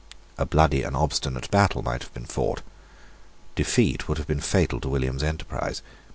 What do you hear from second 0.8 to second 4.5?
and obstinate battle might have been fought. Defeat would have been